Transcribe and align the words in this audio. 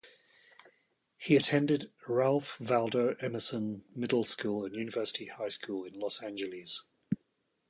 He 1.15 1.35
attended 1.35 1.91
Ralph 2.07 2.59
Waldo 2.59 3.13
Emerson 3.19 3.83
Middle 3.95 4.23
School 4.23 4.65
and 4.65 4.73
University 4.75 5.27
High 5.27 5.49
School 5.49 5.83
in 5.85 5.93
Los 5.93 6.23
Angeles. 6.23 6.85